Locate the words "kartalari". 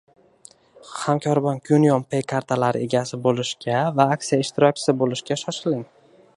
2.33-2.83